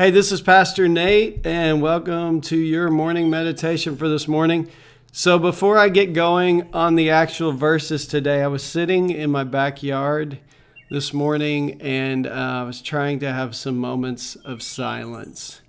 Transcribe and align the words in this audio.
Hey, 0.00 0.10
this 0.10 0.32
is 0.32 0.40
Pastor 0.40 0.88
Nate, 0.88 1.44
and 1.44 1.82
welcome 1.82 2.40
to 2.40 2.56
your 2.56 2.88
morning 2.88 3.28
meditation 3.28 3.98
for 3.98 4.08
this 4.08 4.26
morning. 4.26 4.70
So, 5.12 5.38
before 5.38 5.76
I 5.76 5.90
get 5.90 6.14
going 6.14 6.72
on 6.72 6.94
the 6.94 7.10
actual 7.10 7.52
verses 7.52 8.06
today, 8.06 8.42
I 8.42 8.46
was 8.46 8.62
sitting 8.62 9.10
in 9.10 9.30
my 9.30 9.44
backyard 9.44 10.38
this 10.88 11.12
morning 11.12 11.82
and 11.82 12.26
uh, 12.26 12.30
I 12.30 12.62
was 12.62 12.80
trying 12.80 13.18
to 13.18 13.30
have 13.30 13.54
some 13.54 13.76
moments 13.76 14.36
of 14.36 14.62
silence. 14.62 15.60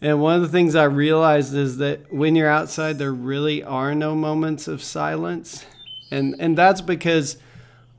And 0.00 0.22
one 0.22 0.36
of 0.36 0.40
the 0.40 0.48
things 0.48 0.74
I 0.74 0.84
realized 0.84 1.54
is 1.54 1.76
that 1.76 2.10
when 2.10 2.34
you're 2.34 2.48
outside, 2.48 2.96
there 2.96 3.12
really 3.12 3.62
are 3.62 3.94
no 3.94 4.14
moments 4.14 4.68
of 4.68 4.82
silence. 4.82 5.66
And, 6.10 6.34
and 6.38 6.56
that's 6.56 6.80
because 6.80 7.36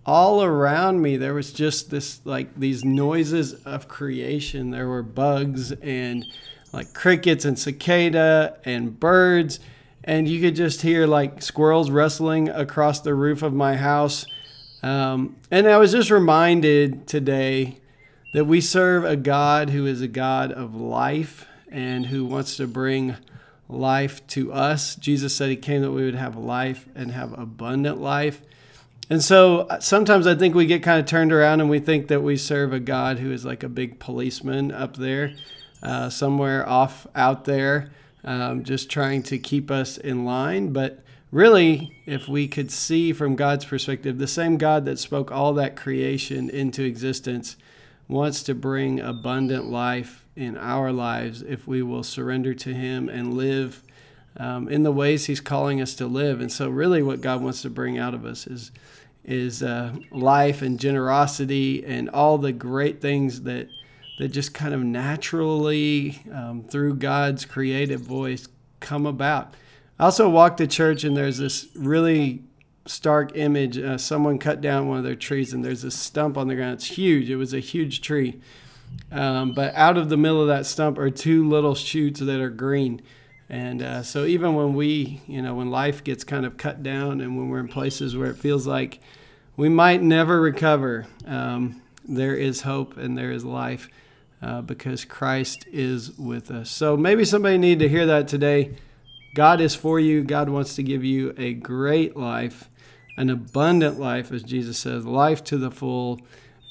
all 0.07 0.41
around 0.41 1.01
me 1.01 1.17
there 1.17 1.33
was 1.33 1.51
just 1.51 1.91
this 1.91 2.21
like 2.23 2.55
these 2.57 2.85
noises 2.85 3.53
of 3.65 3.89
creation. 3.89 4.71
There 4.71 4.87
were 4.87 5.03
bugs 5.03 5.73
and 5.73 6.25
like 6.71 6.93
crickets 6.93 7.43
and 7.43 7.59
cicada 7.59 8.57
and 8.63 8.97
birds. 8.97 9.59
And 10.05 10.25
you 10.27 10.39
could 10.39 10.55
just 10.55 10.81
hear 10.81 11.05
like 11.05 11.41
squirrels 11.41 11.91
rustling 11.91 12.47
across 12.47 13.01
the 13.01 13.13
roof 13.13 13.43
of 13.43 13.53
my 13.53 13.75
house. 13.75 14.25
Um, 14.81 15.35
and 15.51 15.67
i 15.67 15.77
was 15.77 15.91
just 15.91 16.11
reminded 16.11 17.07
today 17.07 17.79
that 18.33 18.45
we 18.45 18.61
serve 18.61 19.03
a 19.03 19.15
god 19.15 19.71
who 19.71 19.87
is 19.87 20.01
a 20.01 20.07
god 20.07 20.51
of 20.51 20.75
life 20.75 21.47
and 21.69 22.05
who 22.05 22.23
wants 22.23 22.57
to 22.57 22.67
bring 22.67 23.15
life 23.67 24.25
to 24.27 24.53
us. 24.53 24.95
Jesus 24.95 25.35
said 25.35 25.49
he 25.49 25.55
came 25.57 25.81
that 25.81 25.91
we 25.91 26.05
would 26.05 26.15
have 26.15 26.37
life 26.37 26.87
and 26.95 27.11
have 27.11 27.37
abundant 27.37 27.99
life 27.99 28.41
and 29.09 29.23
so 29.23 29.61
uh, 29.61 29.79
sometimes 29.79 30.27
I 30.27 30.35
think 30.35 30.53
we 30.53 30.65
get 30.65 30.83
kind 30.83 30.99
of 30.99 31.05
turned 31.05 31.31
around 31.31 31.61
and 31.61 31.69
we 31.69 31.79
think 31.79 32.07
that 32.07 32.21
we 32.21 32.35
serve 32.35 32.73
a 32.73 32.79
God 32.79 33.19
who 33.19 33.31
is 33.31 33.45
like 33.45 33.63
a 33.63 33.69
big 33.69 33.99
policeman 33.99 34.71
up 34.71 34.97
there, 34.97 35.33
uh, 35.81 36.09
somewhere 36.09 36.67
off 36.67 37.07
out 37.15 37.45
there, 37.45 37.91
um, 38.25 38.63
just 38.63 38.89
trying 38.89 39.23
to 39.23 39.37
keep 39.37 39.71
us 39.71 39.97
in 39.97 40.25
line. 40.25 40.73
But 40.73 40.99
really, 41.31 41.95
if 42.05 42.27
we 42.27 42.49
could 42.49 42.69
see 42.69 43.13
from 43.13 43.37
God's 43.37 43.63
perspective, 43.63 44.17
the 44.17 44.27
same 44.27 44.57
God 44.57 44.83
that 44.85 44.99
spoke 44.99 45.31
all 45.31 45.53
that 45.53 45.77
creation 45.77 46.49
into 46.49 46.83
existence 46.83 47.55
wants 48.09 48.43
to 48.43 48.53
bring 48.53 48.99
abundant 48.99 49.69
life 49.69 50.25
in 50.35 50.57
our 50.57 50.91
lives 50.91 51.41
if 51.41 51.65
we 51.65 51.81
will 51.81 52.03
surrender 52.03 52.53
to 52.53 52.73
Him 52.73 53.07
and 53.07 53.33
live. 53.33 53.83
Um, 54.39 54.69
in 54.69 54.83
the 54.83 54.91
ways 54.91 55.25
he's 55.25 55.41
calling 55.41 55.81
us 55.81 55.95
to 55.95 56.05
live. 56.05 56.39
And 56.39 56.51
so, 56.51 56.69
really, 56.69 57.01
what 57.01 57.21
God 57.21 57.41
wants 57.41 57.63
to 57.63 57.71
bring 57.71 57.97
out 57.97 58.13
of 58.13 58.23
us 58.23 58.45
is 58.45 58.71
is 59.27 59.61
uh, 59.61 59.93
life 60.09 60.61
and 60.61 60.79
generosity 60.79 61.85
and 61.85 62.09
all 62.09 62.37
the 62.37 62.53
great 62.53 63.01
things 63.01 63.43
that 63.43 63.67
that 64.17 64.29
just 64.29 64.53
kind 64.53 64.73
of 64.73 64.81
naturally 64.81 66.23
um, 66.33 66.63
through 66.63 66.95
God's 66.95 67.45
creative 67.45 68.01
voice 68.01 68.47
come 68.79 69.05
about. 69.05 69.53
I 69.99 70.05
also 70.05 70.27
walked 70.27 70.57
to 70.57 70.65
church 70.65 71.03
and 71.03 71.15
there's 71.15 71.37
this 71.37 71.67
really 71.75 72.43
stark 72.87 73.37
image. 73.37 73.77
Uh, 73.77 73.97
someone 73.99 74.39
cut 74.39 74.59
down 74.59 74.87
one 74.87 74.97
of 74.97 75.03
their 75.03 75.15
trees 75.15 75.53
and 75.53 75.63
there's 75.63 75.83
a 75.83 75.91
stump 75.91 76.35
on 76.35 76.47
the 76.47 76.55
ground. 76.55 76.75
It's 76.75 76.97
huge. 76.97 77.29
It 77.29 77.35
was 77.35 77.53
a 77.53 77.59
huge 77.59 78.01
tree. 78.01 78.41
Um, 79.11 79.51
but 79.51 79.75
out 79.75 79.97
of 79.97 80.09
the 80.09 80.17
middle 80.17 80.41
of 80.41 80.47
that 80.47 80.65
stump 80.65 80.97
are 80.97 81.11
two 81.11 81.47
little 81.47 81.75
shoots 81.75 82.19
that 82.19 82.39
are 82.39 82.49
green. 82.49 83.01
And 83.49 83.81
uh, 83.81 84.03
so 84.03 84.25
even 84.25 84.55
when 84.55 84.73
we, 84.73 85.21
you 85.27 85.41
know, 85.41 85.55
when 85.55 85.69
life 85.69 86.03
gets 86.03 86.23
kind 86.23 86.45
of 86.45 86.57
cut 86.57 86.83
down 86.83 87.21
and 87.21 87.37
when 87.37 87.49
we're 87.49 87.59
in 87.59 87.67
places 87.67 88.17
where 88.17 88.29
it 88.29 88.37
feels 88.37 88.65
like 88.65 88.99
we 89.57 89.69
might 89.69 90.01
never 90.01 90.39
recover. 90.39 91.07
Um, 91.25 91.81
there 92.07 92.35
is 92.35 92.61
hope 92.61 92.95
and 92.95 93.17
there 93.17 93.31
is 93.31 93.43
life 93.43 93.89
uh, 94.41 94.61
because 94.61 95.03
Christ 95.03 95.65
is 95.71 96.17
with 96.17 96.51
us. 96.51 96.69
So 96.69 96.95
maybe 96.95 97.25
somebody 97.25 97.57
need 97.57 97.79
to 97.79 97.89
hear 97.89 98.05
that 98.05 98.27
today. 98.27 98.75
God 99.33 99.59
is 99.59 99.75
for 99.75 99.99
you. 99.99 100.23
God 100.23 100.47
wants 100.49 100.75
to 100.75 100.83
give 100.83 101.03
you 101.03 101.33
a 101.37 101.53
great 101.53 102.15
life, 102.15 102.69
an 103.17 103.29
abundant 103.29 103.99
life, 103.99 104.31
as 104.31 104.43
Jesus 104.43 104.77
says, 104.77 105.05
life 105.05 105.43
to 105.45 105.57
the 105.57 105.71
full. 105.71 106.21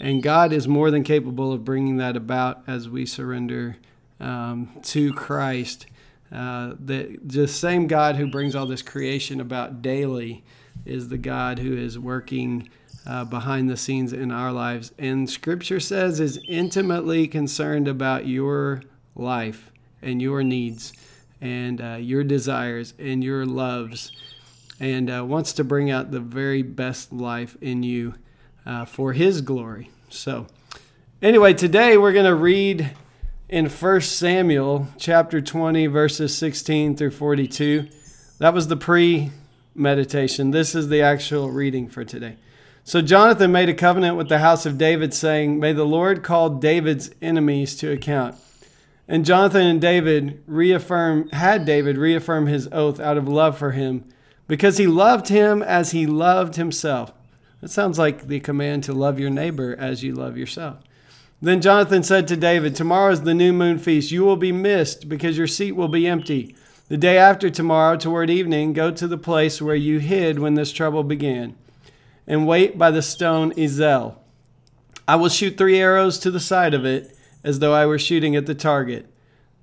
And 0.01 0.23
God 0.23 0.53
is 0.53 0.69
more 0.69 0.91
than 0.91 1.03
capable 1.03 1.53
of 1.53 1.65
bringing 1.65 1.97
that 1.97 2.17
about 2.17 2.63
as 2.69 2.89
we 2.89 3.05
surrender 3.05 3.77
um, 4.21 4.71
to 4.85 5.13
Christ. 5.13 5.87
Uh, 6.31 6.75
the, 6.79 7.19
the 7.23 7.49
same 7.49 7.87
God 7.87 8.17
who 8.17 8.29
brings 8.29 8.55
all 8.55 8.67
this 8.67 8.83
creation 8.83 9.41
about 9.41 9.83
daily 9.83 10.45
is 10.87 11.09
the 11.09 11.19
God 11.19 11.59
who 11.59 11.77
is 11.77 11.99
working 11.99 12.69
uh, 13.07 13.25
behind 13.25 13.71
the 13.71 13.77
scenes 13.77 14.13
in 14.13 14.31
our 14.31 14.53
lives. 14.53 14.93
And 14.99 15.29
scripture 15.29 15.81
says 15.81 16.21
is 16.21 16.41
intimately 16.49 17.29
concerned 17.29 17.89
about 17.89 18.27
your 18.27 18.83
life 19.15 19.71
and 20.03 20.21
your 20.21 20.43
needs 20.43 20.93
and 21.41 21.81
uh, 21.81 21.97
your 22.01 22.25
desires 22.25 22.95
and 22.99 23.23
your 23.23 23.47
loves 23.47 24.13
and 24.81 25.11
uh, 25.11 25.25
wants 25.25 25.53
to 25.55 25.65
bring 25.65 25.91
out 25.91 26.11
the 26.11 26.21
very 26.21 26.63
best 26.63 27.13
life 27.13 27.57
in 27.61 27.83
you 27.83 28.15
uh, 28.65 28.85
for 28.85 29.13
his 29.13 29.41
glory. 29.41 29.91
So, 30.11 30.47
anyway, 31.23 31.55
today 31.55 31.97
we're 31.97 32.13
going 32.13 32.27
to 32.27 32.35
read 32.35 32.93
in 33.49 33.69
1 33.69 34.01
Samuel 34.01 34.89
chapter 34.99 35.41
20, 35.41 35.87
verses 35.87 36.37
16 36.37 36.97
through 36.97 37.13
42. 37.13 37.89
That 38.39 38.53
was 38.53 38.69
the 38.69 38.77
pre 38.77 39.31
meditation. 39.77 40.51
This 40.51 40.75
is 40.75 40.89
the 40.89 41.03
actual 41.03 41.51
reading 41.51 41.89
for 41.89 42.05
today. 42.05 42.37
So 42.85 43.03
Jonathan 43.03 43.51
made 43.51 43.69
a 43.69 43.75
covenant 43.75 44.17
with 44.17 44.29
the 44.29 44.39
house 44.39 44.65
of 44.65 44.79
David, 44.79 45.13
saying, 45.13 45.59
May 45.59 45.73
the 45.73 45.85
Lord 45.85 46.23
call 46.23 46.51
David's 46.51 47.11
enemies 47.21 47.75
to 47.77 47.91
account. 47.91 48.37
And 49.09 49.25
Jonathan 49.25 49.67
and 49.67 49.81
David 49.81 50.43
reaffirm 50.47 51.29
had 51.31 51.65
David 51.65 51.99
reaffirm 51.99 52.47
his 52.47 52.69
oath 52.73 53.01
out 53.01 53.17
of 53.17 53.29
love 53.29 53.59
for 53.59 53.73
him, 53.73 54.05
because 54.47 54.79
he 54.79 54.87
loved 54.87 55.29
him 55.29 55.63
as 55.63 55.91
he 55.91 56.07
loved 56.07 56.57
himself. 56.57 57.13
That 57.61 57.71
sounds 57.71 57.99
like 57.99 58.29
the 58.29 58.41
command 58.41 58.85
to 58.85 58.93
love 58.93 59.19
your 59.19 59.31
neighbor 59.31 59.75
as 59.77 60.05
you 60.05 60.15
love 60.15 60.37
yourself. 60.37 60.79
Then 61.43 61.61
Jonathan 61.61 62.03
said 62.03 62.29
to 62.29 62.37
David, 62.37 62.75
Tomorrow 62.75 63.13
is 63.13 63.23
the 63.23 63.35
new 63.35 63.53
moon 63.53 63.79
feast. 63.79 64.11
You 64.11 64.25
will 64.25 64.37
be 64.37 64.53
missed 64.53 65.09
because 65.09 65.37
your 65.37 65.47
seat 65.47 65.73
will 65.73 65.89
be 65.89 66.07
empty. 66.07 66.55
The 66.89 66.97
day 66.97 67.19
after 67.19 67.51
tomorrow, 67.51 67.97
toward 67.97 68.31
evening, 68.31 68.73
go 68.73 68.93
to 68.93 69.09
the 69.09 69.19
place 69.19 69.61
where 69.61 69.75
you 69.75 69.99
hid 69.99 70.39
when 70.39 70.55
this 70.55 70.71
trouble 70.71 71.03
began 71.03 71.57
and 72.29 72.47
wait 72.47 72.79
by 72.79 72.91
the 72.91 73.03
stone 73.03 73.53
Ezel. 73.55 74.17
I 75.09 75.17
will 75.17 75.29
shoot 75.29 75.57
three 75.57 75.79
arrows 75.79 76.19
to 76.21 76.31
the 76.31 76.41
side 76.41 76.75
of 76.75 76.85
it, 76.85 77.17
as 77.45 77.59
though 77.59 77.73
I 77.73 77.87
were 77.87 77.99
shooting 77.99 78.35
at 78.35 78.47
the 78.47 78.55
target. 78.55 79.07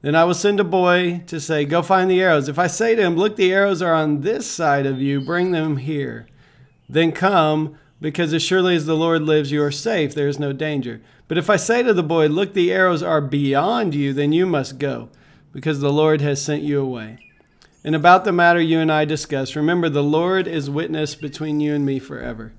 Then 0.02 0.16
I 0.16 0.26
will 0.26 0.34
send 0.34 0.60
a 0.60 0.66
boy 0.66 1.24
to 1.28 1.40
say, 1.40 1.64
Go 1.64 1.82
find 1.82 2.12
the 2.12 2.22
arrows. 2.22 2.50
If 2.50 2.60
I 2.60 2.68
say 2.68 2.96
to 2.96 3.02
him, 3.02 3.16
Look, 3.16 3.38
the 3.38 3.54
arrows 3.54 3.82
are 3.82 3.94
on 3.94 4.22
this 4.22 4.50
side 4.50 4.86
of 4.86 5.02
you, 5.02 5.22
bring 5.22 5.52
them 5.52 5.78
here. 5.78 6.28
Then 6.90 7.14
come, 7.14 7.78
because 8.02 8.34
as 8.34 8.44
surely 8.44 8.76
as 8.76 8.86
the 8.86 8.98
Lord 8.98 9.24
lives, 9.24 9.50
you 9.50 9.64
are 9.64 9.72
safe. 9.72 10.14
There 10.14 10.28
is 10.28 10.40
no 10.40 10.52
danger. 10.52 11.02
But 11.30 11.38
if 11.38 11.50
I 11.50 11.56
say 11.56 11.84
to 11.84 11.94
the 11.94 12.04
boy, 12.04 12.28
Look, 12.28 12.54
the 12.54 12.72
arrows 12.72 13.02
are 13.02 13.22
beyond 13.22 13.96
you, 13.96 14.12
then 14.12 14.34
you 14.34 14.46
must 14.46 14.78
go, 14.78 15.10
because 15.54 15.80
the 15.80 15.94
Lord 15.94 16.20
has 16.20 16.42
sent 16.42 16.64
you 16.64 16.82
away. 16.82 17.20
And 17.86 17.96
about 17.96 18.26
the 18.26 18.32
matter 18.32 18.60
you 18.60 18.80
and 18.80 18.92
I 18.92 19.06
discussed, 19.06 19.56
remember 19.56 19.88
the 19.88 20.04
Lord 20.04 20.48
is 20.48 20.70
witness 20.70 21.16
between 21.16 21.60
you 21.60 21.74
and 21.74 21.86
me 21.86 22.00
forever. 22.00 22.54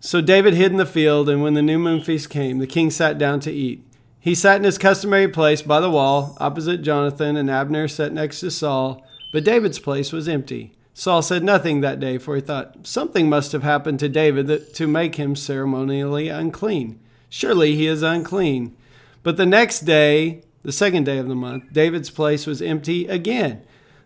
So 0.00 0.20
David 0.20 0.54
hid 0.54 0.72
in 0.72 0.78
the 0.78 0.86
field, 0.86 1.28
and 1.28 1.42
when 1.42 1.54
the 1.54 1.62
new 1.62 1.78
moon 1.78 2.00
feast 2.00 2.30
came, 2.30 2.58
the 2.58 2.66
king 2.66 2.90
sat 2.90 3.18
down 3.18 3.38
to 3.40 3.52
eat. 3.52 3.84
He 4.18 4.34
sat 4.34 4.56
in 4.56 4.64
his 4.64 4.78
customary 4.78 5.28
place 5.28 5.62
by 5.62 5.80
the 5.80 5.90
wall, 5.90 6.36
opposite 6.40 6.82
Jonathan, 6.82 7.36
and 7.36 7.50
Abner 7.50 7.88
sat 7.88 8.12
next 8.12 8.40
to 8.40 8.50
Saul, 8.50 9.04
but 9.32 9.44
David's 9.44 9.78
place 9.78 10.12
was 10.12 10.28
empty. 10.28 10.72
Saul 10.94 11.22
said 11.22 11.42
nothing 11.42 11.80
that 11.80 12.00
day, 12.00 12.18
for 12.18 12.36
he 12.36 12.40
thought, 12.40 12.86
Something 12.86 13.28
must 13.28 13.52
have 13.52 13.62
happened 13.62 13.98
to 14.00 14.08
David 14.08 14.46
that, 14.46 14.74
to 14.74 14.86
make 14.86 15.16
him 15.16 15.34
ceremonially 15.34 16.28
unclean. 16.28 17.00
Surely 17.28 17.74
he 17.74 17.86
is 17.86 18.02
unclean. 18.02 18.76
But 19.22 19.36
the 19.36 19.46
next 19.46 19.80
day, 19.80 20.42
the 20.62 20.72
second 20.72 21.04
day 21.04 21.18
of 21.18 21.28
the 21.28 21.34
month, 21.34 21.72
David's 21.72 22.10
place 22.10 22.46
was 22.46 22.62
empty 22.62 23.06
again. 23.06 23.62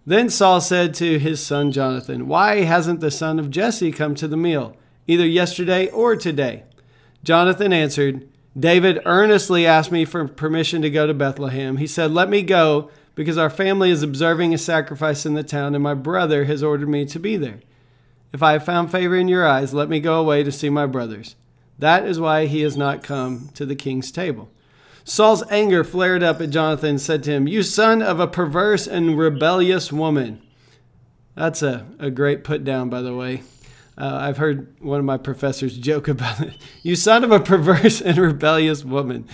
Then 0.06 0.30
Saul 0.30 0.60
said 0.60 0.94
to 0.94 1.18
his 1.18 1.44
son 1.44 1.72
Jonathan, 1.72 2.28
Why 2.28 2.62
hasn't 2.62 3.00
the 3.00 3.10
son 3.10 3.38
of 3.38 3.50
Jesse 3.50 3.92
come 3.92 4.14
to 4.14 4.28
the 4.28 4.36
meal, 4.36 4.76
either 5.06 5.26
yesterday 5.26 5.88
or 5.88 6.14
today? 6.16 6.62
Jonathan 7.24 7.72
answered, 7.72 8.28
David 8.58 9.00
earnestly 9.04 9.66
asked 9.66 9.92
me 9.92 10.04
for 10.04 10.26
permission 10.28 10.80
to 10.82 10.90
go 10.90 11.06
to 11.06 11.12
Bethlehem. 11.12 11.76
He 11.76 11.86
said, 11.86 12.12
Let 12.12 12.30
me 12.30 12.42
go, 12.42 12.90
because 13.14 13.36
our 13.36 13.50
family 13.50 13.90
is 13.90 14.02
observing 14.02 14.54
a 14.54 14.58
sacrifice 14.58 15.26
in 15.26 15.34
the 15.34 15.42
town, 15.42 15.74
and 15.74 15.82
my 15.82 15.94
brother 15.94 16.44
has 16.44 16.62
ordered 16.62 16.88
me 16.88 17.04
to 17.06 17.18
be 17.18 17.36
there. 17.36 17.60
If 18.32 18.42
I 18.42 18.52
have 18.52 18.64
found 18.64 18.90
favor 18.90 19.16
in 19.16 19.28
your 19.28 19.46
eyes, 19.46 19.74
let 19.74 19.88
me 19.88 20.00
go 20.00 20.20
away 20.20 20.42
to 20.42 20.52
see 20.52 20.70
my 20.70 20.86
brothers. 20.86 21.36
That 21.78 22.06
is 22.06 22.20
why 22.20 22.46
he 22.46 22.60
has 22.62 22.76
not 22.76 23.02
come 23.02 23.50
to 23.54 23.66
the 23.66 23.76
king's 23.76 24.10
table. 24.10 24.50
Saul's 25.08 25.48
anger 25.50 25.84
flared 25.84 26.24
up 26.24 26.40
at 26.40 26.50
Jonathan 26.50 26.90
and 26.90 27.00
said 27.00 27.22
to 27.22 27.30
him, 27.30 27.46
You 27.46 27.62
son 27.62 28.02
of 28.02 28.18
a 28.18 28.26
perverse 28.26 28.88
and 28.88 29.16
rebellious 29.16 29.92
woman. 29.92 30.42
That's 31.36 31.62
a, 31.62 31.86
a 32.00 32.10
great 32.10 32.42
put 32.42 32.64
down, 32.64 32.90
by 32.90 33.02
the 33.02 33.14
way. 33.14 33.44
Uh, 33.96 34.18
I've 34.20 34.38
heard 34.38 34.74
one 34.80 34.98
of 34.98 35.04
my 35.04 35.16
professors 35.16 35.78
joke 35.78 36.08
about 36.08 36.40
it. 36.40 36.54
You 36.82 36.96
son 36.96 37.22
of 37.22 37.30
a 37.30 37.38
perverse 37.38 38.00
and 38.00 38.18
rebellious 38.18 38.84
woman. 38.84 39.28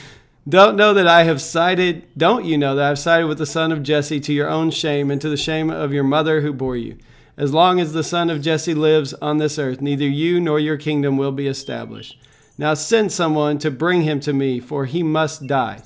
Don't 0.47 0.77
know 0.77 0.93
that 0.93 1.07
I 1.07 1.23
have 1.23 1.41
sided, 1.41 2.07
don't 2.19 2.45
you 2.45 2.59
know 2.59 2.75
that 2.75 2.85
I 2.85 2.89
have 2.89 2.99
sided 2.99 3.27
with 3.27 3.39
the 3.39 3.47
son 3.47 3.73
of 3.73 3.83
Jesse 3.83 4.21
to 4.21 4.33
your 4.33 4.51
own 4.51 4.71
shame 4.73 5.11
and 5.11 5.23
to 5.23 5.31
the 5.31 5.39
shame 5.39 5.71
of 5.71 5.93
your 5.95 6.05
mother 6.05 6.43
who 6.43 6.53
bore 6.53 6.77
you? 6.77 6.99
As 7.39 7.55
long 7.55 7.81
as 7.81 7.95
the 7.95 8.05
son 8.05 8.29
of 8.29 8.43
Jesse 8.43 8.75
lives 8.75 9.15
on 9.15 9.39
this 9.39 9.59
earth, 9.59 9.81
neither 9.81 10.07
you 10.07 10.39
nor 10.39 10.61
your 10.61 10.77
kingdom 10.77 11.17
will 11.17 11.33
be 11.33 11.47
established. 11.47 12.19
Now 12.59 12.75
send 12.75 13.13
someone 13.13 13.59
to 13.59 13.71
bring 13.71 14.03
him 14.03 14.21
to 14.21 14.33
me, 14.33 14.61
for 14.61 14.85
he 14.85 15.03
must 15.03 15.47
die. 15.47 15.83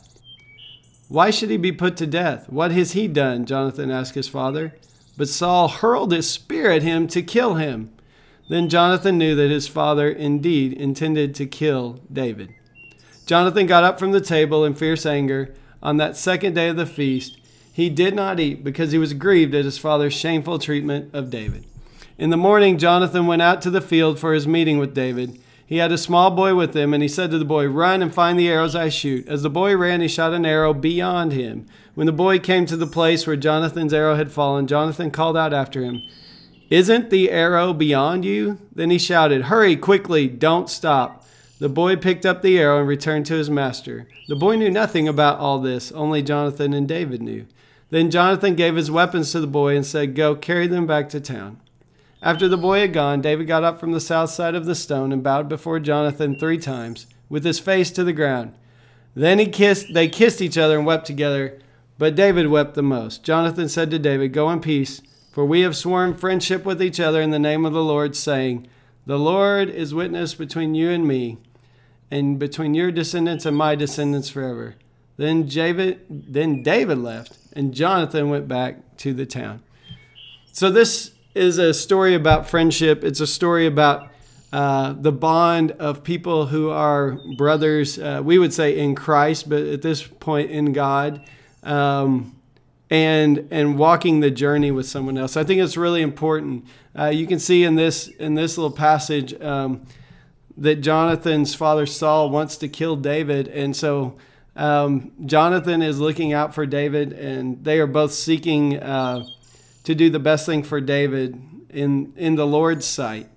Why 1.09 1.31
should 1.31 1.51
he 1.51 1.57
be 1.57 1.73
put 1.73 1.97
to 1.99 2.07
death? 2.07 2.49
What 2.49 2.73
has 2.73 2.93
he 2.93 3.07
done? 3.07 3.47
Jonathan 3.47 3.91
asked 3.91 4.15
his 4.15 4.29
father. 4.29 4.75
But 5.17 5.29
Saul 5.29 5.69
hurled 5.69 6.13
his 6.13 6.29
spear 6.29 6.71
at 6.71 6.83
him 6.83 7.07
to 7.09 7.23
kill 7.23 7.55
him. 7.55 7.93
Then 8.49 8.69
Jonathan 8.69 9.19
knew 9.19 9.35
that 9.35 9.51
his 9.51 9.69
father 9.69 10.11
indeed 10.11 10.73
intended 10.73 11.35
to 11.37 11.47
kill 11.47 12.01
David. 12.13 12.55
Jonathan 13.25 13.67
got 13.67 13.85
up 13.85 13.99
from 13.99 14.13
the 14.13 14.21
table 14.21 14.65
in 14.65 14.75
fierce 14.75 15.07
anger. 15.07 15.55
On 15.83 15.97
that 15.97 16.17
second 16.17 16.55
day 16.55 16.69
of 16.69 16.77
the 16.77 16.87
feast, 16.87 17.39
he 17.73 17.91
did 17.91 18.15
not 18.15 18.41
eat 18.41 18.65
because 18.65 18.93
he 18.93 18.99
was 18.99 19.15
grieved 19.15 19.55
at 19.55 19.65
his 19.65 19.79
father's 19.79 20.15
shameful 20.15 20.59
treatment 20.59 21.15
of 21.15 21.31
David. 21.31 21.65
In 22.19 22.31
the 22.31 22.37
morning, 22.37 22.79
Jonathan 22.79 23.27
went 23.27 23.43
out 23.43 23.61
to 23.63 23.71
the 23.71 23.81
field 23.81 24.19
for 24.19 24.33
his 24.33 24.47
meeting 24.47 24.79
with 24.79 24.95
David. 24.95 25.41
He 25.67 25.79
had 25.79 25.91
a 25.91 25.99
small 25.99 26.31
boy 26.31 26.55
with 26.55 26.77
him, 26.77 26.95
and 26.95 27.03
he 27.03 27.09
said 27.09 27.33
to 27.33 27.39
the 27.39 27.45
boy, 27.45 27.67
Run 27.67 28.01
and 28.01 28.15
find 28.15 28.39
the 28.39 28.49
arrows 28.49 28.77
I 28.77 28.89
shoot. 28.89 29.27
As 29.27 29.43
the 29.43 29.51
boy 29.51 29.77
ran, 29.77 30.01
he 30.01 30.07
shot 30.07 30.33
an 30.33 30.47
arrow 30.47 30.73
beyond 30.73 31.33
him. 31.33 31.67
When 31.97 32.07
the 32.07 32.13
boy 32.13 32.39
came 32.39 32.67
to 32.67 32.77
the 32.77 32.87
place 32.87 33.27
where 33.27 33.35
Jonathan's 33.35 33.93
arrow 33.93 34.15
had 34.15 34.31
fallen, 34.31 34.69
Jonathan 34.69 35.11
called 35.11 35.37
out 35.37 35.53
after 35.53 35.83
him, 35.83 36.03
Isn't 36.71 37.11
the 37.11 37.33
arrow 37.33 37.73
beyond 37.73 38.25
you? 38.25 38.59
Then 38.73 38.91
he 38.91 38.99
shouted, 38.99 39.43
Hurry, 39.43 39.77
quickly, 39.77 40.29
don't 40.29 40.71
stop. 40.71 41.27
The 41.59 41.69
boy 41.69 41.97
picked 41.97 42.25
up 42.25 42.43
the 42.43 42.59
arrow 42.59 42.79
and 42.79 42.89
returned 42.89 43.27
to 43.27 43.35
his 43.35 43.51
master. 43.51 44.07
The 44.29 44.37
boy 44.37 44.55
knew 44.57 44.71
nothing 44.71 45.09
about 45.09 45.41
all 45.41 45.59
this, 45.59 45.91
only 45.93 46.23
Jonathan 46.23 46.75
and 46.75 46.87
David 46.87 47.23
knew. 47.23 47.47
Then 47.91 48.11
Jonathan 48.11 48.55
gave 48.55 48.77
his 48.77 48.91
weapons 48.91 49.33
to 49.33 49.41
the 49.41 49.47
boy 49.47 49.75
and 49.75 49.87
said, 49.87 50.15
Go, 50.15 50.37
carry 50.37 50.69
them 50.69 50.87
back 50.87 51.09
to 51.09 51.21
town. 51.21 51.61
After 52.27 52.49
the 52.49 52.57
boy 52.57 52.81
had 52.81 52.93
gone, 52.93 53.21
David 53.21 53.47
got 53.47 53.63
up 53.63 53.79
from 53.79 53.93
the 53.93 54.01
south 54.01 54.31
side 54.31 54.57
of 54.57 54.67
the 54.67 54.75
stone 54.75 55.13
and 55.13 55.23
bowed 55.23 55.49
before 55.49 55.79
Jonathan 55.79 56.37
three 56.37 56.59
times, 56.59 57.07
with 57.29 57.45
his 57.45 57.61
face 57.61 57.93
to 57.93 58.03
the 58.03 58.13
ground. 58.13 58.53
Then 59.15 59.39
he 59.39 59.47
kissed, 59.47 59.95
they 59.95 60.09
kissed 60.09 60.43
each 60.43 60.59
other 60.59 60.77
and 60.77 60.85
wept 60.85 61.07
together, 61.07 61.61
but 61.99 62.17
David 62.17 62.49
wept 62.49 62.75
the 62.75 62.83
most. 62.83 63.23
Jonathan 63.23 63.69
said 63.69 63.93
to 63.93 64.01
David, 64.01 64.33
Go 64.33 64.51
in 64.51 64.59
peace, 64.59 65.03
for 65.31 65.45
we 65.45 65.61
have 65.61 65.77
sworn 65.77 66.15
friendship 66.15 66.65
with 66.65 66.83
each 66.83 66.99
other 66.99 67.23
in 67.23 67.31
the 67.31 67.39
name 67.39 67.65
of 67.65 67.73
the 67.73 67.85
Lord, 67.85 68.17
saying, 68.17 68.67
The 69.07 69.21
Lord 69.21 69.71
is 69.71 69.95
witness 69.95 70.35
between 70.35 70.75
you 70.75 70.91
and 70.91 71.07
me 71.07 71.39
and 72.11 72.41
between 72.41 72.75
your 72.75 72.91
descendants 72.91 73.47
and 73.47 73.57
my 73.57 73.77
descendants 73.77 74.31
forever. 74.31 74.75
Then 75.17 75.47
David, 75.47 76.01
then 76.11 76.65
David 76.65 76.99
left, 76.99 77.39
and 77.53 77.73
Jonathan 77.73 78.31
went 78.31 78.49
back 78.49 78.97
to 78.97 79.15
the 79.15 79.27
town. 79.27 79.63
So 80.51 80.73
this 80.73 81.13
is 81.37 81.59
a 81.59 81.75
story 81.75 82.15
about 82.15 82.49
friendship. 82.49 83.05
It's 83.05 83.21
a 83.21 83.27
story 83.27 83.67
about 83.67 84.11
uh, 84.53 84.95
the 84.99 85.13
bond 85.13 85.73
of 85.73 86.03
people 86.03 86.47
who 86.47 86.71
are 86.71 87.19
brothers. 87.37 87.99
Uh, 87.99 88.23
we 88.25 88.39
would 88.39 88.53
say 88.53 88.79
in 88.79 88.95
Christ, 88.95 89.49
but 89.49 89.63
at 89.63 89.83
this 89.83 90.03
point 90.03 90.51
in 90.51 90.73
God, 90.73 91.23
um, 91.63 92.37
and 92.89 93.49
and 93.51 93.79
walking 93.79 94.21
the 94.21 94.31
journey 94.31 94.71
with 94.71 94.87
someone 94.87 95.19
else. 95.19 95.37
I 95.37 95.45
think 95.45 95.61
it's 95.61 95.77
really 95.77 96.03
important. 96.03 96.67
Uh, 96.99 97.07
you 97.07 97.27
can 97.27 97.39
see 97.39 97.65
in 97.65 97.75
this 97.75 98.09
in 98.09 98.35
this 98.35 98.57
little 98.57 98.77
passage. 98.77 99.39
Um, 99.41 99.87
that 100.57 100.77
Jonathan's 100.77 101.55
father 101.55 101.87
Saul 101.87 102.31
wants 102.31 102.57
to 102.59 102.69
kill 102.69 102.97
David. 102.97 103.49
And 103.49 103.77
so 103.77 104.17
um, 104.55 105.13
Jonathan 105.27 105.83
is 105.83 106.01
looking 106.01 106.33
out 106.33 106.55
for 106.55 106.65
David, 106.65 107.13
and 107.13 107.63
they 107.63 107.79
are 107.79 107.87
both 107.87 108.13
seeking 108.13 108.79
uh, 108.79 109.25
to 109.87 109.95
do 109.95 110.11
the 110.11 110.19
best 110.19 110.47
thing 110.47 110.65
for 110.65 110.81
David 110.81 111.41
in, 111.71 112.13
in 112.17 112.35
the 112.35 112.45
Lord's 112.45 112.85
sight. 112.85 113.29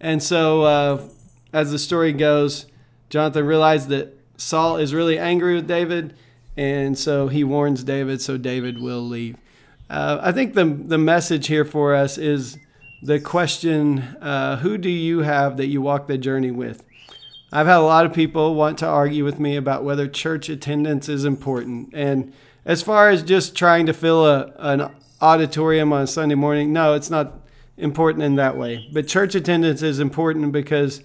And 0.00 0.22
so, 0.22 0.62
uh, 0.62 1.08
as 1.52 1.70
the 1.70 1.78
story 1.78 2.14
goes, 2.14 2.64
Jonathan 3.10 3.44
realized 3.44 3.90
that 3.90 4.18
Saul 4.38 4.78
is 4.78 4.94
really 4.94 5.18
angry 5.18 5.54
with 5.54 5.68
David, 5.68 6.14
and 6.56 6.98
so 6.98 7.28
he 7.28 7.44
warns 7.44 7.84
David 7.84 8.22
so 8.22 8.38
David 8.38 8.80
will 8.80 9.02
leave. 9.02 9.36
Uh, 9.90 10.18
I 10.22 10.32
think 10.32 10.54
the, 10.54 10.64
the 10.64 10.96
message 10.96 11.48
here 11.48 11.66
for 11.66 11.94
us 11.94 12.16
is 12.16 12.56
the 13.02 13.20
question 13.20 13.98
uh, 14.22 14.56
Who 14.56 14.78
do 14.78 14.88
you 14.88 15.18
have 15.18 15.58
that 15.58 15.66
you 15.66 15.82
walk 15.82 16.06
the 16.06 16.16
journey 16.16 16.50
with? 16.50 16.82
I've 17.52 17.66
had 17.66 17.76
a 17.76 17.82
lot 17.82 18.06
of 18.06 18.14
people 18.14 18.54
want 18.54 18.78
to 18.78 18.86
argue 18.86 19.26
with 19.26 19.38
me 19.38 19.56
about 19.56 19.84
whether 19.84 20.08
church 20.08 20.48
attendance 20.48 21.10
is 21.10 21.26
important. 21.26 21.90
And 21.92 22.32
as 22.64 22.80
far 22.80 23.10
as 23.10 23.22
just 23.22 23.54
trying 23.54 23.84
to 23.84 23.92
fill 23.92 24.24
a, 24.26 24.54
an 24.58 24.90
auditorium 25.22 25.92
on 25.92 26.06
Sunday 26.06 26.34
morning, 26.34 26.72
no, 26.72 26.94
it's 26.94 27.08
not 27.08 27.38
important 27.76 28.24
in 28.24 28.34
that 28.34 28.56
way. 28.56 28.88
But 28.92 29.06
church 29.06 29.34
attendance 29.34 29.80
is 29.80 30.00
important 30.00 30.52
because 30.52 31.02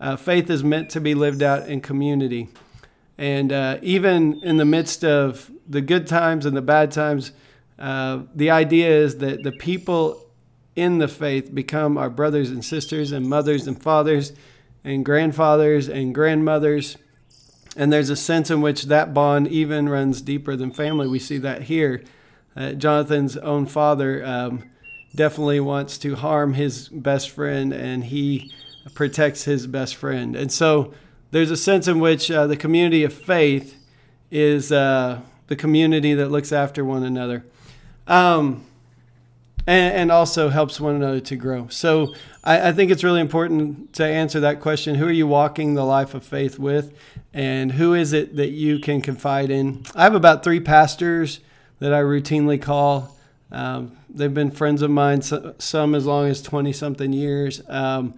uh, 0.00 0.16
faith 0.16 0.50
is 0.50 0.64
meant 0.64 0.90
to 0.90 1.00
be 1.00 1.14
lived 1.14 1.42
out 1.42 1.68
in 1.68 1.80
community. 1.80 2.48
And 3.18 3.52
uh, 3.52 3.78
even 3.82 4.40
in 4.42 4.56
the 4.56 4.64
midst 4.64 5.04
of 5.04 5.50
the 5.68 5.80
good 5.80 6.06
times 6.06 6.46
and 6.46 6.56
the 6.56 6.62
bad 6.62 6.90
times, 6.92 7.32
uh, 7.78 8.22
the 8.34 8.50
idea 8.50 8.88
is 8.88 9.18
that 9.18 9.42
the 9.42 9.52
people 9.52 10.24
in 10.74 10.98
the 10.98 11.08
faith 11.08 11.54
become 11.54 11.98
our 11.98 12.08
brothers 12.08 12.50
and 12.50 12.64
sisters 12.64 13.12
and 13.12 13.28
mothers 13.28 13.66
and 13.66 13.82
fathers 13.82 14.32
and 14.84 15.04
grandfathers 15.04 15.88
and 15.88 16.14
grandmothers. 16.14 16.96
And 17.76 17.92
there's 17.92 18.10
a 18.10 18.16
sense 18.16 18.50
in 18.50 18.60
which 18.60 18.84
that 18.84 19.12
bond 19.12 19.48
even 19.48 19.88
runs 19.88 20.22
deeper 20.22 20.56
than 20.56 20.70
family. 20.70 21.06
We 21.06 21.18
see 21.18 21.38
that 21.38 21.62
here. 21.62 22.02
Uh, 22.58 22.72
Jonathan's 22.72 23.36
own 23.36 23.66
father 23.66 24.24
um, 24.26 24.68
definitely 25.14 25.60
wants 25.60 25.96
to 25.98 26.16
harm 26.16 26.54
his 26.54 26.88
best 26.88 27.30
friend, 27.30 27.72
and 27.72 28.04
he 28.04 28.52
protects 28.94 29.44
his 29.44 29.68
best 29.68 29.94
friend. 29.94 30.34
And 30.34 30.50
so 30.50 30.92
there's 31.30 31.52
a 31.52 31.56
sense 31.56 31.86
in 31.86 32.00
which 32.00 32.32
uh, 32.32 32.48
the 32.48 32.56
community 32.56 33.04
of 33.04 33.12
faith 33.12 33.76
is 34.32 34.72
uh, 34.72 35.20
the 35.46 35.54
community 35.54 36.14
that 36.14 36.30
looks 36.30 36.50
after 36.50 36.84
one 36.84 37.04
another. 37.04 37.44
Um, 38.08 38.64
and, 39.68 39.94
and 39.94 40.12
also 40.12 40.48
helps 40.48 40.80
one 40.80 40.96
another 40.96 41.20
to 41.20 41.36
grow. 41.36 41.68
So 41.68 42.14
I, 42.42 42.70
I, 42.70 42.72
think 42.72 42.90
it's 42.90 43.04
really 43.04 43.20
important 43.20 43.92
to 43.94 44.04
answer 44.04 44.40
that 44.40 44.60
question 44.60 44.94
who 44.94 45.06
are 45.06 45.12
you 45.12 45.26
walking 45.26 45.74
the 45.74 45.84
life 45.84 46.14
of 46.14 46.24
faith 46.24 46.58
with? 46.58 46.96
And 47.34 47.72
who 47.72 47.92
is 47.92 48.14
it 48.14 48.36
that 48.36 48.48
you 48.48 48.78
can 48.78 49.02
confide 49.02 49.50
in? 49.50 49.84
I 49.94 50.04
have 50.04 50.14
about 50.14 50.42
three 50.42 50.58
pastors 50.58 51.40
that 51.78 51.92
I 51.92 52.00
routinely 52.00 52.60
call. 52.60 53.16
Um, 53.50 53.96
they've 54.10 54.32
been 54.32 54.50
friends 54.50 54.82
of 54.82 54.90
mine, 54.90 55.22
some 55.22 55.94
as 55.94 56.06
long 56.06 56.26
as 56.26 56.42
20 56.42 56.72
something 56.72 57.12
years. 57.12 57.62
Um, 57.68 58.14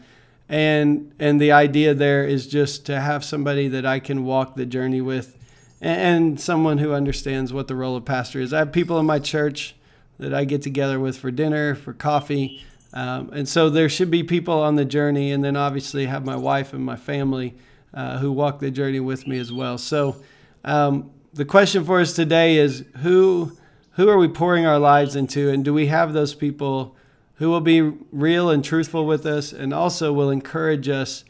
and, 0.49 1.13
and 1.21 1.41
the 1.41 1.53
idea 1.53 1.95
there 1.95 2.25
is 2.25 2.47
just 2.47 2.87
to 2.87 3.01
have 3.01 3.25
somebody 3.25 3.69
that 3.69 3.87
I 3.87 4.01
can 4.01 4.25
walk 4.25 4.57
the 4.57 4.67
journey 4.67 5.01
with 5.01 5.37
and, 5.81 6.01
and 6.01 6.41
someone 6.41 6.79
who 6.79 6.93
understands 6.93 7.53
what 7.53 7.69
the 7.69 7.77
role 7.77 7.97
of 7.97 8.05
pastor 8.05 8.41
is. 8.41 8.53
I 8.53 8.59
have 8.59 8.73
people 8.73 8.99
in 8.99 9.07
my 9.07 9.19
church 9.19 9.77
that 10.19 10.35
I 10.35 10.45
get 10.45 10.63
together 10.63 10.99
with 10.99 11.19
for 11.19 11.31
dinner, 11.31 11.75
for 11.75 11.93
coffee. 11.93 12.65
Um, 12.93 13.31
and 13.33 13.49
so 13.49 13.71
there 13.71 13.89
should 13.89 14.11
be 14.11 14.23
people 14.23 14.61
on 14.61 14.75
the 14.75 14.85
journey, 14.85 15.31
and 15.31 15.45
then 15.45 15.57
obviously 15.57 16.07
have 16.07 16.25
my 16.25 16.37
wife 16.37 16.73
and 16.73 16.85
my 16.85 16.97
family 16.97 17.55
uh, 17.95 18.19
who 18.19 18.33
walk 18.33 18.59
the 18.59 18.71
journey 18.71 19.01
with 19.01 19.27
me 19.27 19.39
as 19.39 19.53
well. 19.53 19.79
So 19.79 20.23
um, 20.65 21.11
the 21.33 21.45
question 21.45 21.85
for 21.85 22.01
us 22.01 22.13
today 22.13 22.57
is 22.57 22.85
who 22.99 23.53
who 23.95 24.09
are 24.09 24.17
we 24.17 24.29
pouring 24.29 24.65
our 24.65 24.79
lives 24.79 25.15
into, 25.15 25.51
and 25.51 25.65
do 25.65 25.75
we 25.75 25.87
have 25.87 26.13
those 26.13 26.35
people 26.35 26.97
who 27.35 27.51
will 27.51 27.61
be 27.61 27.81
real 27.81 28.51
and 28.51 28.65
truthful 28.65 29.05
with 29.07 29.27
us, 29.27 29.53
and 29.53 29.75
also 29.75 30.13
will 30.13 30.31
encourage 30.31 30.89
us 30.89 31.25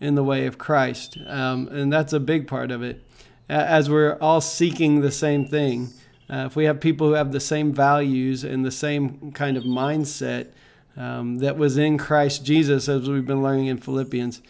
in 0.00 0.14
the 0.14 0.22
way 0.22 0.46
of 0.46 0.58
Christ? 0.58 1.18
Um, 1.26 1.68
and 1.68 1.92
that's 1.92 2.12
a 2.12 2.20
big 2.20 2.46
part 2.46 2.70
of 2.70 2.82
it, 2.82 3.02
as 3.48 3.90
we're 3.90 4.16
all 4.20 4.40
seeking 4.40 5.00
the 5.00 5.10
same 5.10 5.46
thing. 5.46 5.88
Uh, 6.30 6.44
if 6.46 6.54
we 6.54 6.64
have 6.64 6.80
people 6.80 7.08
who 7.08 7.14
have 7.14 7.32
the 7.32 7.40
same 7.40 7.72
values 7.72 8.44
and 8.44 8.64
the 8.64 8.70
same 8.70 9.32
kind 9.32 9.56
of 9.56 9.64
mindset 9.64 10.48
um, 10.96 11.38
that 11.38 11.56
was 11.56 11.76
in 11.76 11.98
Christ 11.98 12.44
Jesus, 12.44 12.88
as 12.88 13.08
we've 13.08 13.26
been 13.26 13.42
learning 13.42 13.66
in 13.66 13.78
Philippians, 13.78 14.42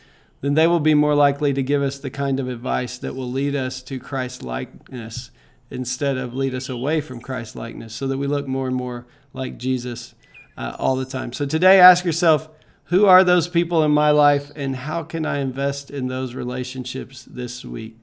then 0.43 0.55
they 0.55 0.67
will 0.67 0.81
be 0.81 0.93
more 0.93 1.15
likely 1.15 1.55
to 1.55 1.63
give 1.63 1.83
us 1.83 1.99
the 1.99 2.11
kind 2.11 2.39
of 2.39 2.49
advice 2.49 2.99
that 2.99 3.15
will 3.15 3.31
lead 3.31 3.55
us 3.55 3.81
to 3.83 3.99
Christ 3.99 4.43
likeness 4.43 5.31
instead 5.71 6.19
of 6.19 6.35
lead 6.35 6.55
us 6.55 6.69
away 6.69 7.01
from 7.01 7.21
Christ 7.21 7.57
likeness 7.57 7.95
so 7.95 8.07
that 8.09 8.19
we 8.19 8.27
look 8.27 8.47
more 8.47 8.67
and 8.67 8.77
more 8.77 9.07
like 9.33 9.57
Jesus 9.57 10.15
uh, 10.59 10.77
all 10.79 10.97
the 10.97 11.07
time. 11.07 11.33
So 11.33 11.47
today, 11.47 11.81
ask 11.81 12.05
yourself, 12.05 12.51
who 12.87 13.07
are 13.07 13.25
those 13.25 13.49
people 13.49 13.83
in 13.85 13.93
my 13.93 14.11
life 14.11 14.51
and 14.55 14.77
how 14.77 15.05
can 15.05 15.25
I 15.25 15.39
invest 15.39 15.91
in 15.91 16.09
those 16.09 16.35
relationships 16.35 17.25
this 17.25 17.65
week? 17.65 17.97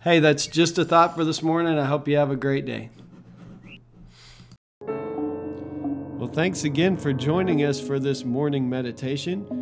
Hey, 0.00 0.18
that's 0.18 0.48
just 0.48 0.78
a 0.78 0.84
thought 0.84 1.14
for 1.14 1.24
this 1.24 1.42
morning. 1.42 1.78
I 1.78 1.84
hope 1.84 2.08
you 2.08 2.16
have 2.16 2.30
a 2.30 2.36
great 2.36 2.66
day. 2.66 2.90
Well, 4.80 6.30
thanks 6.32 6.64
again 6.64 6.96
for 6.96 7.12
joining 7.12 7.62
us 7.62 7.80
for 7.80 8.00
this 8.00 8.24
morning 8.24 8.68
meditation. 8.68 9.61